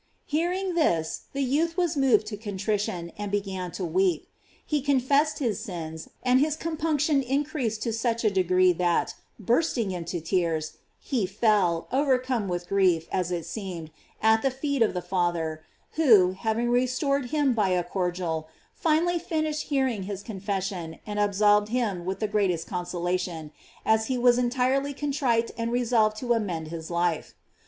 Hearing 0.25 0.73
this, 0.73 1.25
the 1.31 1.43
youth 1.43 1.77
was 1.77 1.95
mov 1.95 2.15
ed 2.21 2.25
to 2.25 2.35
contrition, 2.35 3.11
and 3.19 3.29
began 3.31 3.69
to 3.73 3.85
weep. 3.85 4.25
He 4.65 4.81
con 4.81 4.99
fessed 4.99 5.37
his 5.37 5.59
sins, 5.59 6.09
and 6.23 6.39
his 6.39 6.55
compunction 6.55 7.21
increased 7.21 7.83
to 7.83 7.93
such 7.93 8.23
a 8.23 8.31
degree 8.31 8.73
that, 8.73 9.13
bursting 9.37 9.91
into 9.91 10.19
tears, 10.19 10.77
he 10.99 11.27
fell, 11.27 11.87
overcome 11.91 12.47
with 12.47 12.67
grief, 12.67 13.07
as 13.11 13.29
it 13.31 13.45
seemed, 13.45 13.91
at 14.23 14.41
the 14.41 14.49
feet 14.49 14.81
of 14.81 14.95
the 14.95 15.03
Father, 15.03 15.61
who, 15.91 16.31
having 16.31 16.71
restored 16.71 17.25
him 17.27 17.53
by 17.53 17.69
a 17.69 17.83
cordial, 17.83 18.47
finally 18.73 19.19
finished 19.19 19.67
hearing 19.67 20.01
his 20.09 20.23
confession, 20.23 20.97
and 21.05 21.19
absolved 21.19 21.69
him 21.69 22.05
with 22.05 22.19
the 22.19 22.27
greatest 22.27 22.65
consolation, 22.65 23.51
as 23.85 24.07
he 24.07 24.17
was 24.17 24.39
entirely 24.39 24.95
contrite 24.95 25.51
and 25.59 25.71
resolved 25.71 26.17
to 26.17 26.33
amend 26.33 26.69
his 26.69 26.89
life. 26.89 27.35